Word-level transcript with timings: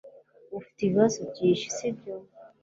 Ufite 0.57 0.79
ibibazo 0.83 1.19
byinshi 1.31 1.67
sibyo 1.75 2.13